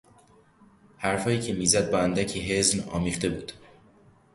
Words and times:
حرفهایی 0.97 1.39
که 1.39 1.53
میزد 1.53 1.91
بااندکی 1.91 2.39
حزن 2.41 2.89
آمیخته 2.89 3.29
بود. 3.29 3.51